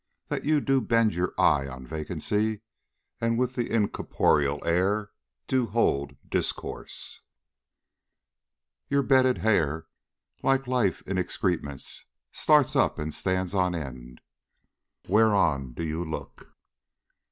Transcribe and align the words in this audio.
That 0.29 0.45
you 0.45 0.61
do 0.61 0.81
bend 0.81 1.13
your 1.13 1.31
eye 1.37 1.67
on 1.67 1.85
vacancy, 1.85 2.61
And 3.19 3.37
with 3.37 3.53
the 3.53 3.69
incorporeal 3.71 4.59
air 4.65 5.11
do 5.45 5.67
hold 5.67 6.17
discourse? 6.27 7.21
Your 8.89 9.03
bedded 9.03 9.37
hair, 9.37 9.85
like 10.41 10.65
life 10.65 11.03
in 11.03 11.19
excrements, 11.19 12.05
Starts 12.31 12.75
up 12.75 12.97
and 12.97 13.13
stands 13.13 13.53
on 13.53 13.75
end. 13.75 14.21
Whereon 15.07 15.73
do 15.73 15.83
you 15.83 16.03
look? 16.03 16.47